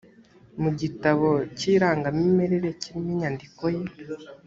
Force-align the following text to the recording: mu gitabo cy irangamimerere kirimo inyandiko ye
mu 0.61 0.69
gitabo 0.79 1.27
cy 1.57 1.63
irangamimerere 1.73 2.69
kirimo 2.81 3.09
inyandiko 3.13 3.63
ye 3.75 3.83